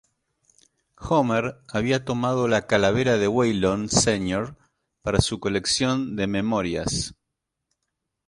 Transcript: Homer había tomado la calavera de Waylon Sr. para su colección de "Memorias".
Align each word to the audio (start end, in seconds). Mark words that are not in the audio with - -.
Homer 0.97 1.59
había 1.71 2.05
tomado 2.05 2.47
la 2.47 2.65
calavera 2.65 3.19
de 3.19 3.27
Waylon 3.27 3.87
Sr. 3.87 4.55
para 5.03 5.21
su 5.21 5.39
colección 5.39 6.15
de 6.15 6.25
"Memorias". 6.25 7.13